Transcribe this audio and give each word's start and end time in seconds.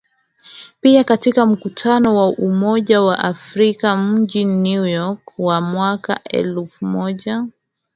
pia 0.81 1.03
katika 1.03 1.45
Mkutano 1.45 2.15
wa 2.15 2.29
Umoja 2.29 3.01
wa 3.01 3.19
Afrika 3.19 3.97
mjini 3.97 4.55
New 4.69 4.85
York 4.85 5.33
wa 5.39 5.61
mwaka 5.61 6.23
elfu 6.23 6.85
moja 6.85 7.47